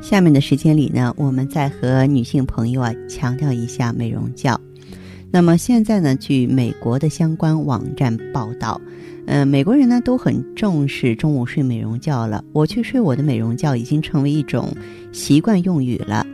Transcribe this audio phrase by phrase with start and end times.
[0.00, 4.58] 下面的时间里呢，我们再和女性朋友啊强调一下美容觉。
[5.30, 8.80] 那么现在呢，据美国的相关网站报道，
[9.26, 12.42] 嗯，美国人呢都很重视中午睡美容觉了。
[12.52, 14.74] 我去睡我的美容觉已经成为一种
[15.12, 16.26] 习惯用语了。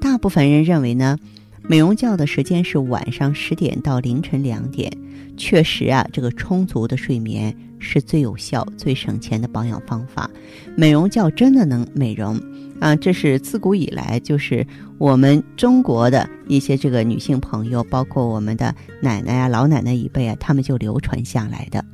[0.00, 1.18] 大部分人认为呢，
[1.62, 4.92] 美容觉的时间是晚上十点到凌晨两点。
[5.36, 10.30] 确实啊，这个充足的睡眠是最有效、最省钱的保养方法。
[10.76, 12.40] 美容觉真的能美容。
[12.80, 14.66] 啊，这是自古以来就是
[14.98, 21.84] 我们中国的一些这个女性朋友，包括我们的奶奶啊、老奶奶一辈啊，他们就流传下来的。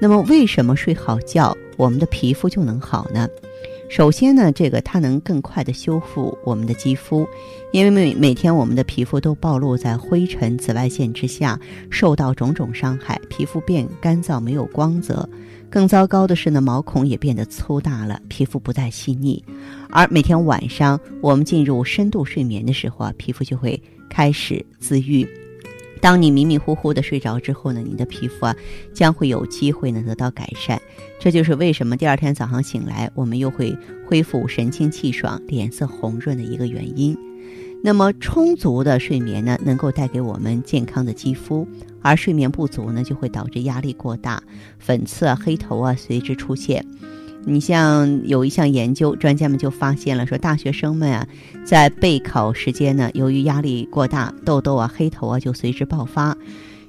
[0.00, 3.28] 那么，为什么睡好觉，我们的皮肤就能好呢？
[3.92, 7.28] 首先呢，这个它能更快的修复我们的肌肤，
[7.72, 15.28] 因为每每天我们的皮肤都暴露在灰尘、紫外线之下，受到种种伤害，皮肤变干燥、没有光泽。
[15.68, 19.44] 更糟糕的是呢，毛孔也变得粗大了，皮肤不再细腻。
[19.90, 25.28] 而每天晚上我们进入深度睡眠的时候啊，皮肤就会开始自愈。
[26.02, 28.56] 当你迷迷糊糊的睡着之后呢，你的皮肤啊
[28.92, 30.82] 将会有机会呢得到改善。
[31.20, 37.16] 这就是为什么第二天早上醒来，我们又会恢复神清气爽、脸色红润的一个原因。
[37.84, 41.66] 那么充足的睡眠呢，能够带给我们健康的肌肤，
[42.00, 44.42] 而睡眠不足呢，就会导致压力过大，
[44.80, 46.84] 粉刺啊、黑头啊随之出现。
[47.44, 51.26] 你像有一项研究，专家们就发现了，说大学生们啊，
[51.64, 56.36] 在备考时间呢，由于压力过大，痘痘啊、黑头啊就随之爆发。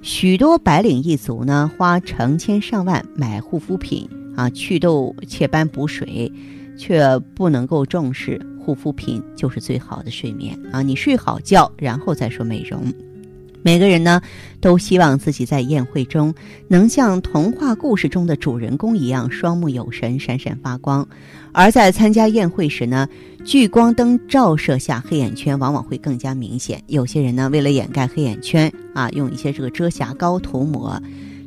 [0.02, 6.32] 许多白领一族呢，花成千上万买护肤品啊，祛痘、祛斑、补水，
[6.78, 8.40] 却不能够重视。
[8.66, 10.82] 护肤品就是最好的睡眠啊！
[10.82, 12.82] 你睡好觉，然后再说美容。
[13.64, 14.22] 每个人呢，
[14.62, 16.34] 都希望自己在宴会中
[16.68, 21.08] 能像童话故事中的主人公一样，双目有神，闪闪发光。
[21.54, 23.08] 而在参加宴会时呢，
[23.46, 26.84] 聚光灯照射下，黑眼圈往往会更加明显。
[26.88, 31.02] 有些人呢，为了掩盖黑眼圈啊，用一些这个遮瑕膏涂抹，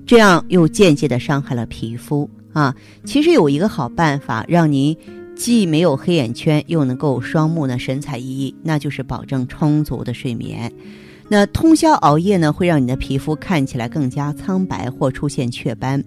[0.07, 2.75] 这样又间接的伤害了皮肤啊。
[3.05, 4.97] 其实有一个好办法，让您。
[5.37, 10.73] 既没有黑眼圈，又能够双目呢神采奕奕，那就是保证充足的睡眠。
[11.29, 16.03] 那通宵熬夜呢，会让你的皮肤看起来更加苍白或出现雀斑。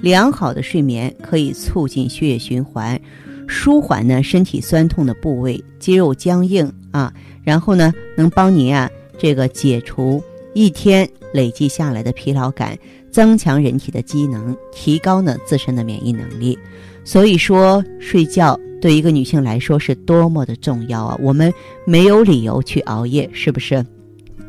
[0.00, 3.00] 良好的睡眠可以促进血液循环，
[3.46, 10.22] 舒缓呢身体酸痛的部位、肌肉僵硬啊，然后呢能帮您啊这个解除
[10.54, 12.76] 一天累积下来的疲劳感，
[13.10, 16.58] 增强人体的机能，提高呢自身的免疫能力。
[17.04, 21.18] 所以说，睡觉对一个女性来说是多么的重要啊！
[21.22, 21.52] 我们
[21.86, 23.84] 没有理由去熬夜，是不是？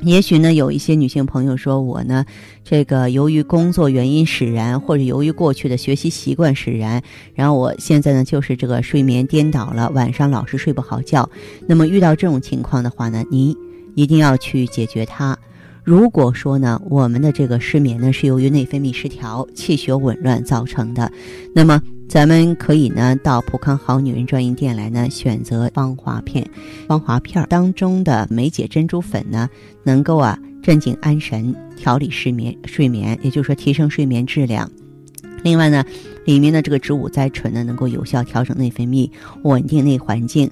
[0.06, 2.26] 也许呢，有一些女性朋友说，我呢，
[2.64, 7.02] 这个由于工作原因使然，或者由于过去的学习习惯使然，
[7.34, 11.28] 然后我现在呢，就是这个睡眠颠倒了，晚上老是睡不好觉。
[11.68, 13.56] 那么遇到这种情况的话呢，您
[13.96, 15.36] 一定要去解决它。
[15.84, 21.12] 如果说呢，我们的这个失眠呢，是由于内分泌失调、气血紊乱造成的，
[21.54, 21.82] 那么。
[22.08, 26.48] 咱们可以呢到普康好女人专营店来呢，选择芳华片。
[26.88, 29.50] 芳华片当中的梅解珍珠粉呢，
[29.84, 34.70] 能够啊镇静安神、调理失眠、睡眠，也就是说提升睡眠质量。
[35.44, 35.84] 另外呢，
[36.26, 39.10] 里面的这个植物甾醇呢，能够有效调整内分泌，
[39.44, 40.50] 稳定内环境。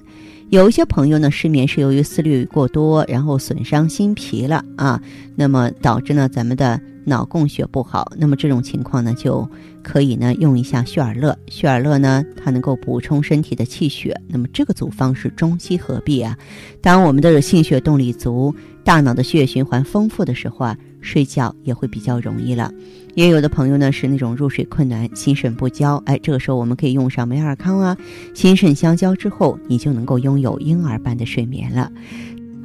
[0.50, 5.00] 有一些朋友呢，失眠是由于思虑过多，然后损伤心脾了啊，
[5.34, 6.78] 那么导致呢咱们的。
[7.04, 9.48] 脑供血不好，那么这种情况呢，就
[9.82, 11.36] 可以呢用一下血尔乐。
[11.48, 14.18] 血尔乐呢，它能够补充身体的气血。
[14.28, 16.36] 那么这个组方是中西合璧啊。
[16.80, 22.72] 当我们的心血动力足，大脑的血液循环丰富的时候啊，睡觉也会比较容易了。
[23.14, 27.96] 也有的朋友呢是那种入睡困难、心肾不交，哎，这个时候我们可以用上美尔康啊，
[28.34, 31.90] 心肾相交之后，你就能够拥有婴儿般的睡眠了。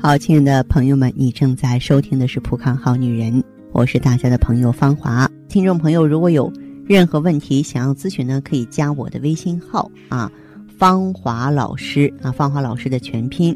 [0.01, 3.33] 好，亲爱的朋友们，你正在收听的是《普康好女人》。
[3.71, 6.51] 我是大家的朋友芳华，听众朋友如果有
[6.85, 10.29] 任何问题想要咨询呢，可以加我的微信号啊，
[10.77, 13.55] 芳华老师啊，芳华老师的全拼。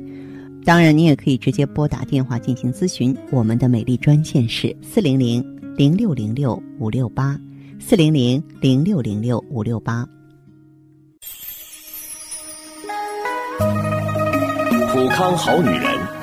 [0.64, 5.44] 当然，你也可以直接拨打电话进行咨询，我们的美丽专线是四零零
[5.76, 7.38] 零六零六五六八，
[7.80, 10.08] 四零零零六零六五六八。
[14.94, 16.23] 普康好女人，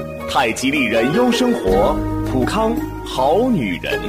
[0.33, 1.93] 太极丽人优生活，
[2.31, 2.73] 普康
[3.05, 3.99] 好女人。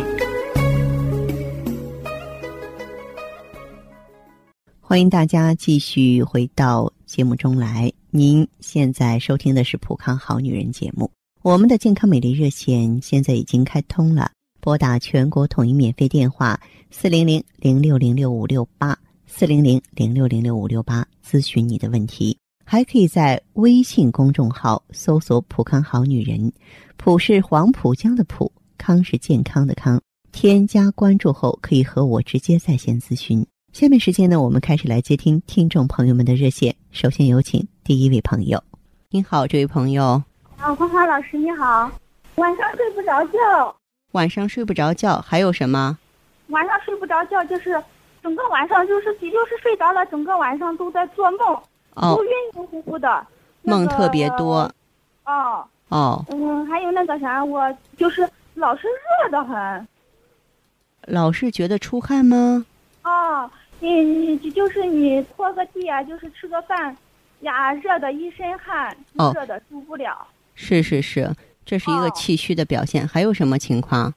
[4.80, 7.92] 欢迎大家继续回到节目中来。
[8.12, 11.10] 您现在收听的是普康好女人节目。
[11.42, 14.30] 我们的健康美丽热线现在已经开通了。
[14.60, 16.60] 拨打全国统一免费电话
[16.92, 18.96] 四零零零六零六五六八
[19.26, 26.52] 四零零零六零六五六八咨询你的问题，还可以在微信公众号搜索“浦康好女人”，
[26.96, 30.00] 浦是黄浦江的浦，康是健康的康。
[30.32, 33.46] 添加关注后，可以和我直接在线咨询。
[33.72, 36.74] 下面时间呢，我们开始来接听听众朋友们的热线。
[36.90, 38.62] 首先有请第一位朋友，
[39.10, 40.22] 您好，这位朋友。
[40.56, 41.90] 啊，花花老师你好，
[42.36, 43.76] 晚上睡不着觉。
[44.12, 45.98] 晚上睡不着觉，还有什么？
[46.48, 47.82] 晚上睡不着觉，就是
[48.22, 51.58] 整个晚上就是即就是睡着了，整个晚上都在做梦，
[51.94, 53.26] 都晕晕乎乎的，
[53.62, 54.70] 梦特别多。
[55.24, 56.24] 哦哦。
[56.30, 59.88] 嗯，还有那个啥，我就是老是热的很。
[61.06, 62.64] 老是觉得出汗吗？
[63.02, 63.50] 哦，
[63.80, 66.96] 你你就是你拖个地啊，就是吃个饭，
[67.40, 68.96] 呀，热的一身汗，
[69.34, 70.26] 热的受不了。
[70.54, 71.30] 是是是。
[71.64, 74.12] 这是一个气虚的表现，还有什么情况？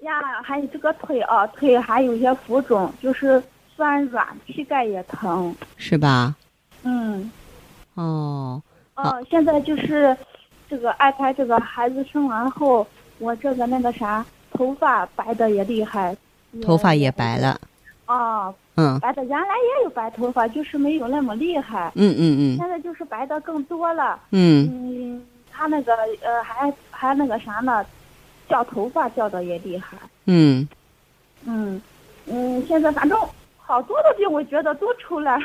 [0.00, 3.42] 呀，还有这个腿啊，腿还有一些浮肿，就是
[3.76, 6.34] 酸软，膝盖也疼，是吧？
[6.88, 7.30] 嗯。
[7.94, 8.62] 哦。
[8.94, 10.16] 哦，现在就是
[10.68, 12.86] 这个爱胎，这个孩子生完后，
[13.18, 16.16] 我这个那个啥，头发白的也厉害。
[16.62, 17.60] 头发也白了。
[18.06, 18.54] 哦。
[18.76, 18.98] 嗯。
[19.00, 21.92] 白的原来也有白头发，就是没有那么厉害。
[21.94, 22.56] 嗯嗯嗯。
[22.56, 24.18] 现在就是白的更多了。
[24.30, 24.68] 嗯。
[24.72, 25.26] 嗯。
[25.50, 25.92] 他那个
[26.22, 27.84] 呃，还还那个啥呢，
[28.46, 29.98] 掉头发掉的也厉害。
[30.26, 30.68] 嗯，
[31.44, 31.82] 嗯，
[32.26, 33.18] 嗯，现在反正
[33.68, 35.44] 好多的病，我觉得都出来了。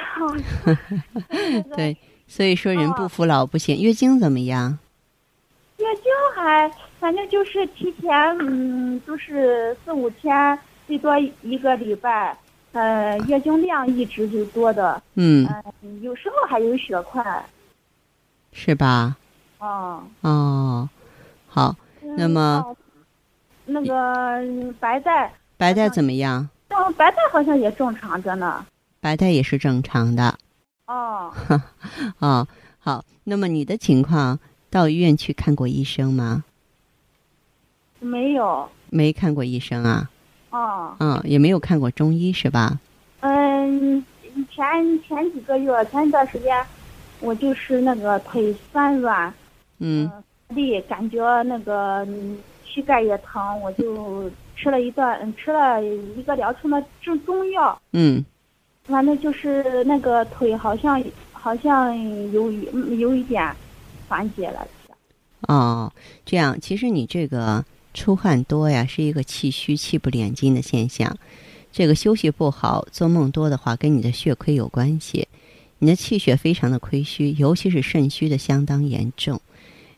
[1.75, 3.81] 对，所以说人不服老不行。
[3.81, 4.79] 月经怎么样？
[5.77, 6.71] 月经还
[7.01, 8.09] 反正就是提前，
[8.39, 12.37] 嗯，就是四五天，最多一个礼拜。
[12.71, 15.03] 呃，月经量一直就多的。
[15.15, 15.45] 嗯。
[15.81, 17.45] 嗯，有时候还有血块。
[18.53, 19.17] 是吧？
[19.59, 20.89] 哦哦，
[21.49, 22.73] 好，那么
[23.65, 26.47] 那个白带白带怎么样？
[26.75, 28.65] 哦，白带好像也正常着呢。
[28.99, 30.37] 白带也是正常的。
[30.87, 31.31] 哦。
[32.19, 32.47] 哦，
[32.79, 34.39] 好，那么你的情况
[34.69, 36.43] 到医院去看过医生吗？
[37.99, 38.67] 没有。
[38.89, 40.09] 没看过医生啊？
[40.49, 40.95] 哦。
[40.99, 42.79] 嗯，也没有看过中医是吧？
[43.21, 44.03] 嗯，
[44.51, 46.65] 前前几个月，前一段时间，
[47.19, 49.33] 我就是那个腿酸软。
[49.79, 50.11] 嗯，
[50.49, 52.07] 力感觉那个
[52.65, 57.81] 膝盖也疼，我就吃了一段，吃了一个疗程的中中药。
[57.91, 58.23] 嗯，
[58.87, 61.95] 完了就是那个腿好像好像
[62.31, 63.53] 有有一点
[64.07, 64.67] 缓解了。
[65.47, 65.91] 哦，
[66.25, 67.63] 这样，其实你这个
[67.93, 71.17] 出汗多呀，是一个气虚、气不敛筋的现象。
[71.71, 75.27] 这个休息不好、做梦多的话，跟你的血亏有关系。
[75.79, 79.41] 你的气血非常的亏虚，尤其是肾虚的相当严重。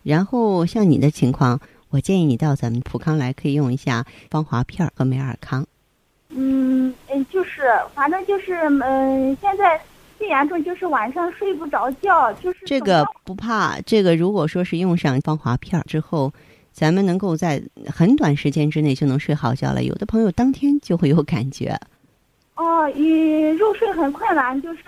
[0.01, 5.65] 然后像你的情况，我建议你到咱们普康来，可以用一下芳华片和美尔康。
[6.29, 7.63] 嗯嗯，就是，
[7.93, 9.79] 反正就是，嗯，现在
[10.17, 13.79] 最严重就是晚上睡不着觉，就是这个不怕。
[13.81, 16.33] 这个如果说是用上芳华片之后，
[16.71, 19.83] 咱们能够在很短时间之内就能睡好觉了。
[19.83, 21.79] 有的朋友当天就会有感觉。
[22.55, 24.79] 哦，你入睡很困难，就是。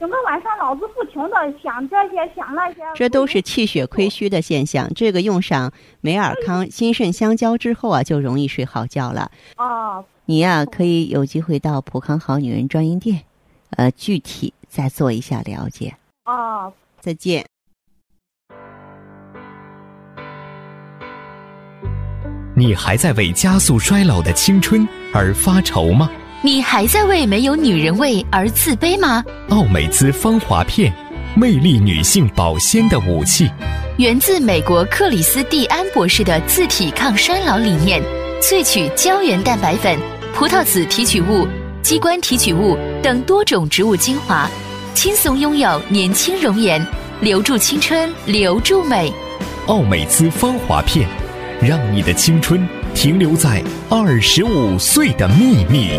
[0.00, 4.92] 整个晚上脑子不停的想这些想那些，这都是气血亏虚的现象。
[4.94, 9.30] 这个用上美尔康、心肾相交之后啊，就容易睡好觉了。
[9.56, 13.22] 哦，你呀可以有机会到普康好女人专营店，
[13.70, 15.94] 呃，具体再做一下了解。
[16.24, 17.44] 哦，再见。
[22.56, 26.10] 你还在为加速衰老的青春而发愁吗？
[26.44, 29.24] 你还在为没有女人味而自卑吗？
[29.48, 30.92] 奥美姿芳华片，
[31.34, 33.50] 魅力女性保鲜的武器。
[33.96, 38.02] 源自美国克里斯蒂安博士的自体抗衰老理念，
[38.42, 39.98] 萃取胶原蛋白粉、
[40.34, 41.48] 葡萄籽提取物、
[41.80, 44.46] 鸡冠提取物等多种植物精华，
[44.92, 46.86] 轻松拥有年轻容颜，
[47.22, 49.10] 留住青春，留住美。
[49.68, 51.08] 奥美姿芳华片，
[51.62, 55.98] 让你的青春停留在二十五岁的秘密。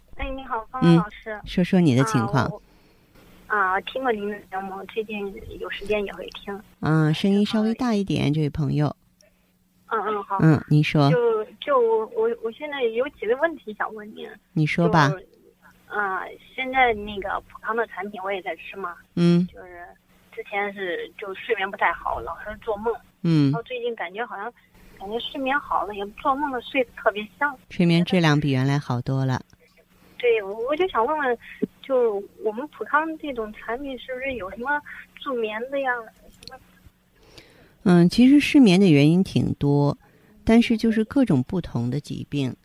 [0.81, 2.51] 哎，你好，方老师，说说你的情况。
[3.47, 6.59] 啊，听过您的节目，最近有时间也会听。
[6.79, 8.95] 嗯，声音稍微大一点，这位朋友。
[9.91, 10.39] 嗯嗯，好。
[10.41, 11.11] 嗯，您说。
[11.11, 14.27] 就就我我我现在有几个问题想问您。
[14.53, 15.11] 你说吧。
[15.87, 16.23] 啊，
[16.55, 18.95] 现在那个普康的产品我也在吃嘛。
[19.15, 19.45] 嗯。
[19.47, 19.85] 就是
[20.31, 22.91] 之前是就睡眠不太好，老是做梦。
[23.21, 23.51] 嗯。
[23.51, 24.51] 然后最近感觉好像
[24.97, 27.55] 感觉睡眠好了，也做梦的睡得特别香。
[27.69, 29.41] 睡眠质量比原来好多了。
[30.21, 31.37] 对，我就想问问，
[31.81, 34.79] 就我们普康这种产品是不是有什么
[35.19, 35.89] 助眠的呀？
[37.81, 39.97] 嗯，其实失眠的原因挺多，
[40.43, 42.55] 但是就是各种不同的疾病，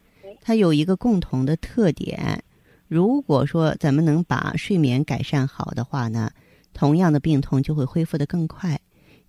[0.43, 2.45] 它有一个共同的特点。
[2.89, 6.31] 如果说咱们能把睡眠改善好的话呢，
[6.75, 8.79] 同样的病痛就会恢复的更快，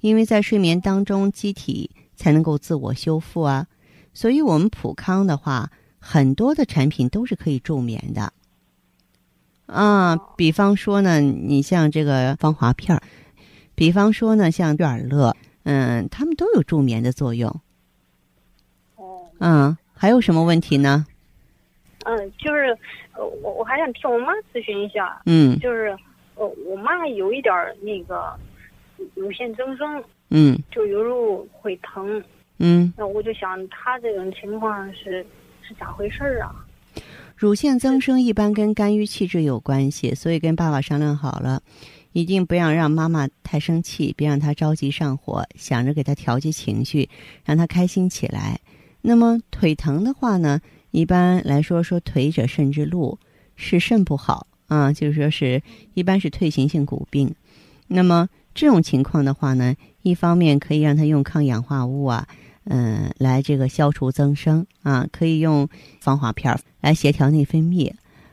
[0.01, 3.67] 因为在睡眠当中，机体才能够自我修复啊。
[4.13, 5.71] 所以我们普康的话。
[6.09, 8.31] 很多的产品都是可以助眠的，
[9.65, 13.03] 啊，比方说呢，你像这个芳华片儿，
[13.75, 17.49] 比方说呢，像悦尔乐，嗯，他们都有助眠的作用。
[18.95, 19.19] 哦。
[19.39, 21.05] 嗯，还有什么问题呢？
[22.05, 22.77] 嗯，就是
[23.17, 25.21] 我我还想听我妈咨询一下。
[25.25, 25.59] 嗯。
[25.59, 25.89] 就是
[26.35, 28.33] 呃，我妈有一点那个
[29.13, 30.01] 乳腺增生。
[30.29, 30.57] 嗯。
[30.71, 32.23] 就有时候会疼。
[32.59, 32.93] 嗯。
[32.95, 35.25] 那我就想，她这种情况是。
[35.67, 36.55] 是咋回事儿啊？
[37.35, 41.61] 乳腺增生一般跟肝郁气滞有关系，所以跟爸爸商量好了，
[42.13, 47.09] 一定不要让妈妈太生气，别让她着急上火，想着给她调节情绪，
[47.43, 48.61] 让她开心起来。
[49.01, 53.19] 那么腿疼的话呢，一般来说说腿者肾之路，
[53.57, 55.61] 是肾不好啊，就是说是
[55.95, 57.35] 一般是退行性骨病。
[57.87, 62.25] 那么这种情况的话呢，一方面可以让他用抗氧化物啊。
[62.69, 65.67] 嗯，来这个消除增生啊，可以用
[66.01, 67.89] 防滑片来协调内分泌。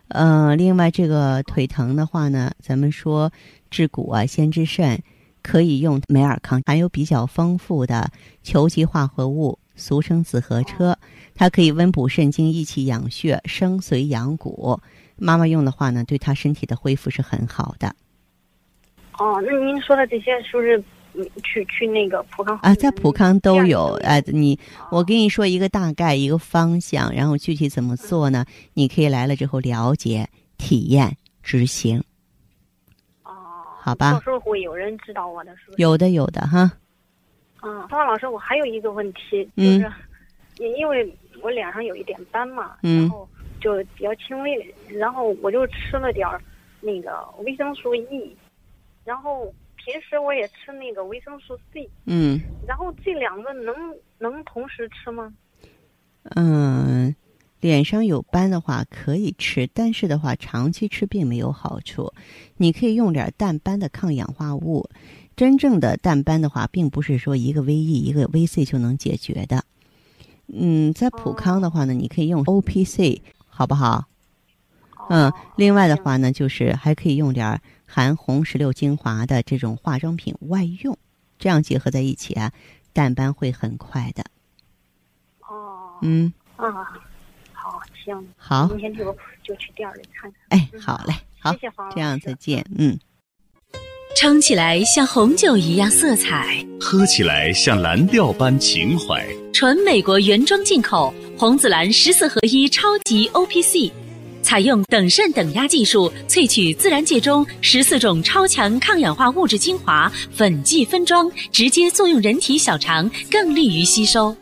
[0.08, 3.30] 呃，另外这个腿疼的话呢，咱们说
[3.70, 5.00] 治骨啊，先治肾，
[5.42, 8.10] 可以用美尔康，含有比较丰富的
[8.42, 10.98] 球基化合物，俗称紫河车，
[11.34, 14.78] 它可以温补肾经、益气养血、生髓养骨。
[15.16, 17.94] 妈妈用的话呢，对她身体的恢复是很好的。
[19.18, 20.82] 哦，那您说的这些是不是？
[21.42, 24.58] 去去那个普康啊，在普康都有哎，你
[24.90, 28.44] 我跟你说一个大概一个方向，然后具体怎么做呢？
[28.72, 30.28] 你可以来了之后了解、
[30.58, 32.02] 体验、执行。
[33.22, 33.30] 哦，
[33.78, 34.12] 好吧。
[34.12, 35.82] 到时候会有人指导我的，是不是？
[35.82, 36.72] 有的，有的哈。
[37.62, 39.92] 嗯，方老师，我还有一个问题，就是
[40.58, 43.28] 因因为我脸上有一点斑嘛，然后
[43.60, 46.42] 就比较轻微，然后我就吃了点儿
[46.80, 48.36] 那个维生素 E，
[49.04, 49.52] 然后。
[49.84, 53.74] 平时我也吃那个维生素 C，嗯，然后这两个能
[54.18, 55.32] 能同时吃吗？
[56.34, 57.14] 嗯，
[57.60, 62.12] 脸上有斑的话可以吃，但是的话长期吃并没有好处。
[62.56, 64.88] 你可以用点淡斑的抗氧化物。
[65.36, 69.64] 真正的淡斑的话，并不是说一个 VE 一个 VC 就能解决的。
[70.46, 74.04] 嗯，在普康的话呢，你可以用 OPC，好不好？
[75.10, 80.96] 嗯，另外的话呢，就是还可以用点含红石榴精华的这种化妆品外用，
[81.38, 82.52] 这样结合在一起啊，
[82.92, 84.24] 淡斑会很快的。
[85.40, 85.98] 哦。
[86.02, 86.32] 嗯。
[86.56, 86.70] 啊，
[87.52, 88.28] 好，行。
[88.36, 88.68] 好。
[88.68, 90.40] 明天就就去店里看看。
[90.48, 92.98] 哎，好嘞，好，谢谢黄这样再见，嗯。
[94.16, 99.26] 撑起来像红酒一样色彩，喝起来像蓝调般情怀。
[99.52, 103.92] 纯美国原装进口红紫蓝十四合一超级 O P C。
[104.44, 114.36] 采用等渗等压技术萃取自然界中十四种超强抗氧化物质精华，粉剂分装，直接作用人体小肠，更利于吸收。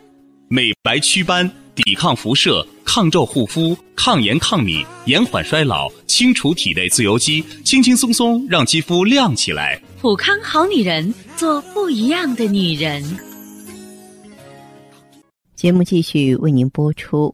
[0.49, 9.81] 美白祛斑，抵抗辐射，抗皱护肤，抗炎抗敏，延缓衰老，清除体内自由基，轻轻松松让肌肤亮起来。
[10.01, 13.01] 普康好女人，做不一样的女人。
[15.55, 17.33] 节目继续为您播出。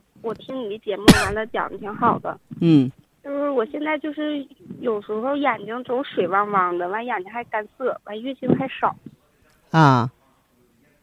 [0.21, 2.39] 我听你的节目完了，讲的挺好的。
[2.59, 2.91] 嗯，
[3.23, 4.45] 就是我现在就是
[4.79, 8.95] 有时候眼睛总水汪汪的，完眼睛还干涩，完月经还少。
[9.71, 10.11] 啊。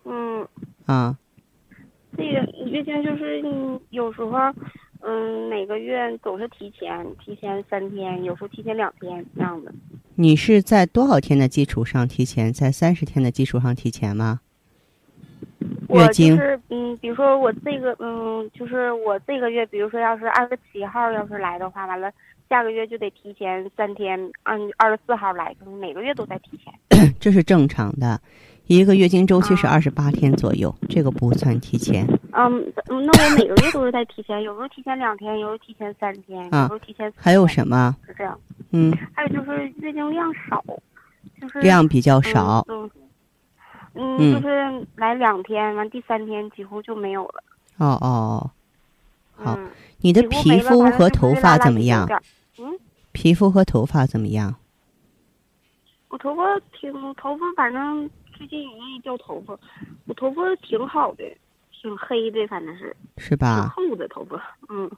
[0.05, 0.47] 嗯。
[0.87, 1.17] 啊。
[2.17, 3.41] 这个月经就是
[3.91, 4.39] 有时候，
[5.01, 9.73] 嗯，每个月总是提前，提前三天，有时候提前两天这样的。
[10.17, 12.53] 你是在多少天的基础上提前？
[12.53, 14.41] 在三十天的基础上提前吗？
[15.89, 22.13] 我就是嗯，比如说我这个嗯，就是我这个月，比如说要是二十七号要是来的话，完了
[22.49, 26.73] 下个月就得提前三天，按二十四号来，可能每个月都在提前。
[27.19, 28.21] 这是正常的，
[28.67, 32.07] 一个月经周期是二十八天左右，这个不算提前。
[32.33, 37.11] 嗯，那我每个月都是在提前，有时候提前两天，有时候提前三天，有时候提前。
[37.17, 37.97] 还有什么？
[38.07, 38.39] 是这样。
[38.73, 38.93] 嗯。
[39.15, 40.63] 还有就是月经量少，
[41.41, 42.65] 就是量比较少。
[42.69, 42.89] 嗯，
[43.99, 47.43] 就是来两天，完第三天几乎就没有了。
[47.79, 48.51] 哦哦，
[49.37, 49.59] 好，
[49.99, 52.09] 你的皮肤和头发怎么样？
[52.59, 52.79] 嗯，
[53.13, 54.55] 皮肤和头发怎么样？
[56.09, 56.43] 我头发
[56.79, 59.59] 挺，头发反正最近容易掉头发。
[60.07, 61.25] 我头发挺好的，
[61.71, 62.97] 挺黑的，反正是。
[63.17, 63.73] 是吧？
[63.77, 64.91] 挺厚的头发，嗯。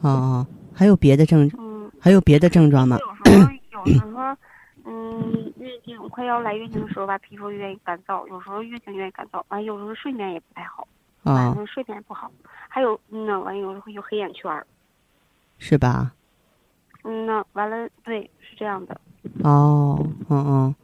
[0.00, 1.48] 哦哦，还有别的症？
[1.58, 1.90] 嗯。
[2.00, 2.98] 还有别的症状吗？
[2.98, 3.52] 有时候，
[3.84, 4.36] 有时候。
[4.84, 10.86] 嗯，月经快要来月经的时候吧，皮肤有点干燥，有时候月经有点干燥，完有时候睡眠也不太好，
[11.22, 12.30] 晚上睡眠不好，
[12.68, 14.66] 还有嗯呢，完有时候会有黑眼圈儿，
[15.58, 16.12] 是吧？
[17.04, 19.00] 嗯呢，完了，对，是这样的。
[19.44, 20.74] 哦，嗯嗯，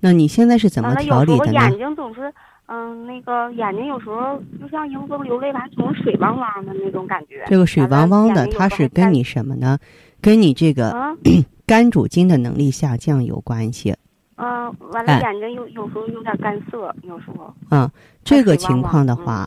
[0.00, 1.52] 那你现在是怎么调理的呢？
[1.52, 2.32] 眼睛总是，
[2.66, 7.44] 嗯，那个眼睛有时候就像迎风流泪吧，总水汪汪的那种感觉。
[7.46, 9.78] 这个水汪汪的，它是跟你什么呢？
[10.20, 10.92] 跟你这个。
[11.68, 13.94] 肝主筋的能力下降有关系。
[14.36, 17.52] 嗯，完了，眼睛有有时候有点干涩，有时候。
[17.70, 17.90] 嗯，
[18.24, 19.46] 这个情况的话，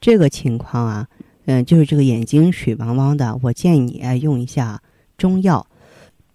[0.00, 1.08] 这个情况啊，
[1.44, 4.82] 嗯，就是这个眼睛水汪汪的，我建议你用一下
[5.16, 5.64] 中药，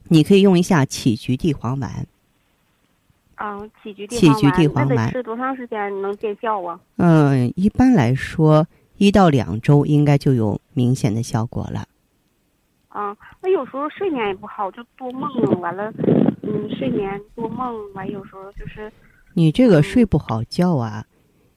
[0.07, 2.07] 你可以用一下杞菊地黄丸。
[3.35, 6.79] 嗯，杞菊地杞菊地黄丸吃多长时间能见效啊？
[6.95, 11.85] 嗯，一般来说，一到两周应该就有明显的效果了。
[12.99, 15.31] 啊，那有时候睡眠也不好，就多梦，
[15.61, 15.89] 完了，
[16.43, 18.91] 嗯，睡眠多梦，完有时候就是。
[19.33, 21.05] 你这个睡不好觉啊，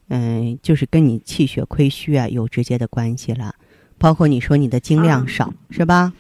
[0.09, 3.52] 嗯，就是跟你气血亏虚啊有直接的关系了，
[3.98, 6.12] 包括你说你的精量少，是吧？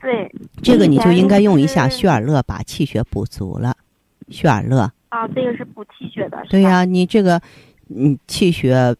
[0.00, 0.32] 对。
[0.62, 3.76] 这个你就应该用一下血尔乐，把气血补足了。
[4.28, 4.90] 血尔乐。
[5.10, 6.42] 啊，这个是补气血的。
[6.48, 7.38] 对呀，你这个，
[7.94, 8.96] 嗯，气血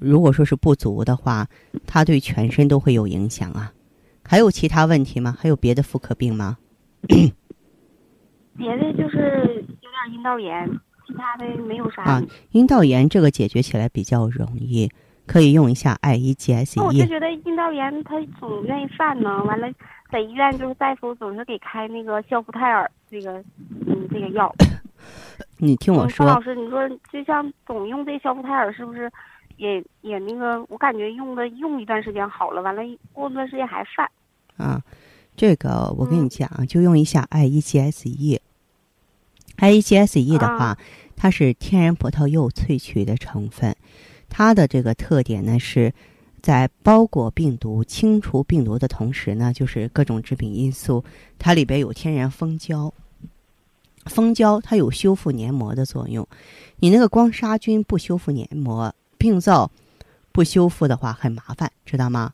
[0.00, 1.46] 如果说是不足的话，
[1.86, 3.72] 它对全身都会有影响啊。
[4.30, 5.36] 还有其他问题吗？
[5.36, 6.56] 还有别的妇科病吗？
[8.56, 10.70] 别的就是有点阴道炎，
[11.04, 12.04] 其他的没有啥。
[12.04, 14.88] 啊，阴道炎这个解决起来比较容易，
[15.26, 16.80] 可以用一下 I E G S E。
[16.84, 19.66] 我就觉得阴道炎它总愿意犯呢，完了
[20.12, 23.42] 在医院就是大夫总是给开那个硝伏泰尔这个
[23.84, 24.54] 嗯这个药。
[25.58, 29.10] 你听我说，老师，你说就像总用这硝伏泰尔是不是
[29.56, 30.64] 也也那个？
[30.68, 32.80] 我感觉用的用一段时间好了，完了
[33.12, 34.08] 过段时间还犯。
[34.60, 34.82] 啊，
[35.36, 38.40] 这个我跟你讲，就用一下 I E G S E。
[39.56, 40.78] I E G S E 的话，
[41.16, 43.74] 它是天然葡萄柚萃取的成分，
[44.28, 45.92] 它的这个特点呢是
[46.40, 51.04] 在包裹病毒、清除病毒的同时呢，就是各种致病因素，
[51.38, 52.92] 它里边有天然蜂胶。
[54.06, 56.26] 蜂胶它有修复黏膜的作用，
[56.78, 59.70] 你那个光杀菌不修复黏膜，病灶
[60.32, 62.32] 不修复的话很麻烦，知道吗？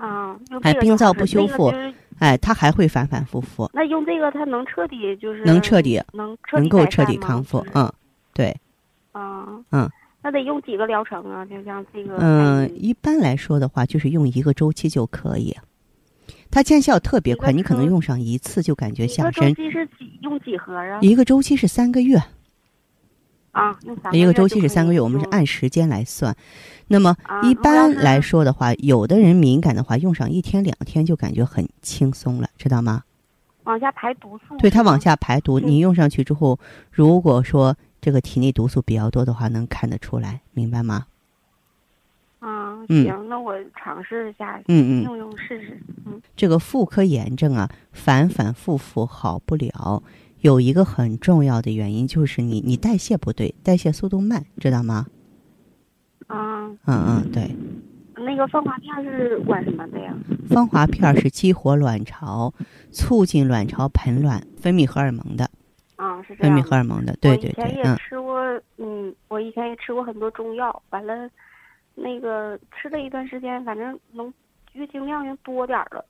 [0.00, 1.72] 啊，哎，冰灶不修复，
[2.18, 3.70] 哎，它还会反反复复。
[3.72, 7.90] 那用这个，它能彻底就是能彻底能能够彻底康复，嗯，
[8.32, 8.56] 对，
[9.12, 9.88] 啊，嗯，
[10.22, 11.44] 那得用几个疗程啊？
[11.46, 12.16] 就像这个。
[12.18, 15.56] 嗯，一般来说的话，就是用一个周期就可以。
[16.50, 19.50] 它见效特别快，你可能用上一次就感觉下身。
[19.50, 20.98] 一个周期是几用几盒啊？
[21.02, 22.18] 一个周期是三个月。
[23.58, 23.76] 啊，
[24.12, 26.34] 一个周期是三个月，我们是按时间来算。
[26.86, 33.02] 那么一般来说的话，有的人敏感的话，用上一天两天就感觉很轻松了，知道吗？
[33.64, 34.56] 往下排毒素。
[34.58, 35.60] 对，它往下排毒。
[35.60, 36.58] 你用上去之后，
[36.90, 41.06] 如果说这个体内毒素比较多的话，能看得出来，明白吗？
[42.38, 45.78] 啊，行，那我尝试一下，嗯嗯，用用试试。
[46.06, 50.02] 嗯，这个妇科炎症啊，反反复复好不了，
[50.40, 55.06] 有一个很重要的原因就是你你代谢不对，代谢速度慢，知道吗？
[56.26, 57.54] 啊，嗯嗯，对。
[58.14, 60.12] 那个芳华片是管什么的呀？
[60.48, 62.52] 芳华片是激活卵巢，
[62.90, 65.48] 促进卵巢盆卵分泌荷尔蒙的。
[65.96, 66.54] 啊，是这样。
[66.54, 67.64] 分泌荷尔蒙的，对对对。
[67.64, 71.28] 我以前也吃过，嗯，我以前也吃过很多中药，完了。
[72.00, 74.32] 那个吃了一段时间，反正能
[74.72, 76.04] 月经量又多点了，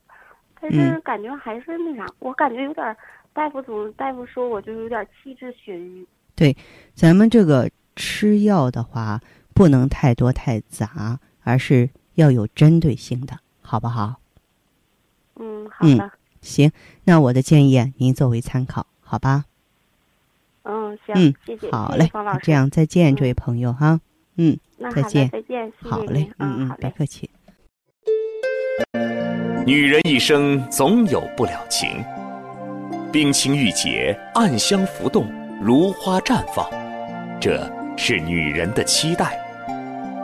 [0.61, 2.95] 但是感觉还是那啥，我感觉有点，
[3.39, 6.05] 大夫总大夫说我就有点气滞血瘀。
[6.35, 6.57] 对，
[6.93, 9.21] 咱们这个吃药的话，
[9.53, 14.19] 不能太多太杂，而是要有针对性的，好不好？
[15.37, 16.11] 嗯，好的。
[16.41, 16.69] 行，
[17.05, 19.45] 那我的建议您作为参考，好吧？
[20.63, 22.11] 嗯，行，谢谢，好嘞，
[22.43, 24.01] 这样再见，这位朋友哈。
[24.35, 24.59] 嗯，
[24.93, 27.29] 再见，再见，好嘞，嗯嗯，别客气。
[29.65, 31.87] 女人一生总有不了情，
[33.11, 35.27] 冰清玉洁，暗香浮动，
[35.59, 36.63] 如花绽放，
[37.41, 37.67] 这
[37.97, 39.29] 是女人的期待；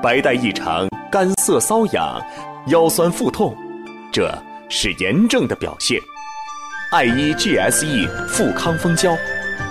[0.04, 2.22] 白带异常，干涩瘙痒，
[2.68, 3.58] 腰酸腹痛，
[4.12, 4.32] 这
[4.70, 6.00] 是炎症的表现。
[6.92, 9.18] 爱伊 GSE 富康蜂胶，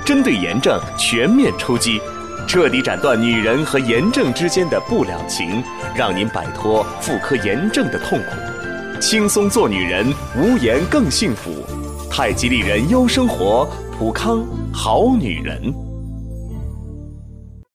[0.04, 2.00] 针对炎症全面出击。
[2.48, 5.62] 彻底斩断女人和炎症之间的不了情，
[5.94, 11.64] 让您摆脱妇科炎症的痛苦，轻松做女人，无炎更幸福。
[12.16, 15.60] 太极丽人优生活，普康好女人。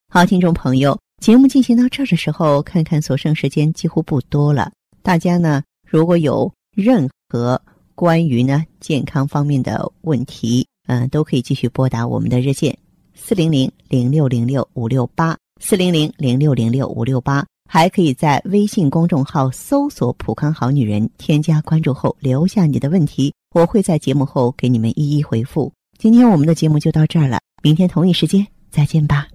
[0.07, 4.71] 好，听众朋友，节目进行到这的时候，看看所剩时间几乎不多了。
[5.03, 7.61] 大家呢，如果有任何
[7.95, 12.77] 关于呢健康方面的问题，嗯，都可以继续拨打我们的热线。
[13.13, 25.73] 四零零零六零六五六八，四零零零六零六五六八，还可以在微信公众号搜索“普康好女人”，添加关注后留下你的问题，我会在节目后给你们一一回复。
[25.97, 29.29] 今天我们的节目就到这儿了，明天同一时间再见吧。